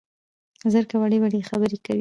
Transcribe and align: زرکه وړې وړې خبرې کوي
زرکه 0.73 0.95
وړې 0.99 1.17
وړې 1.21 1.47
خبرې 1.49 1.77
کوي 1.83 1.89